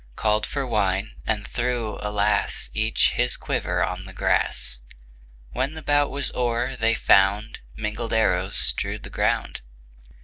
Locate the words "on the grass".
3.83-4.79